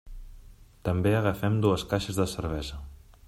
[0.89, 2.81] També agafem dues caixes de cervesa.